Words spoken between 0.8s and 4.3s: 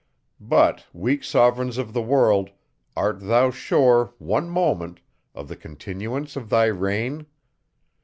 weak sovereign of the world; art thou sure,